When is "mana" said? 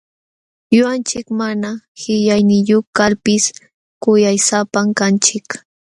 1.39-1.69